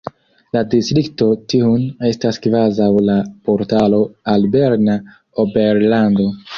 La 0.55 0.61
distrikto 0.69 1.27
Thun 1.53 1.85
estas 2.09 2.41
kvazaŭ 2.47 2.89
la 3.11 3.19
portalo 3.51 4.03
al 4.35 4.53
Berna 4.59 5.01
Oberlando. 5.47 6.33